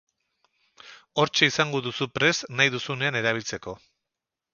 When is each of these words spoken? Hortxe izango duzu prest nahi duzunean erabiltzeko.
Hortxe 1.23 1.49
izango 1.51 1.81
duzu 1.87 2.07
prest 2.15 2.47
nahi 2.61 2.73
duzunean 2.77 3.19
erabiltzeko. 3.21 3.77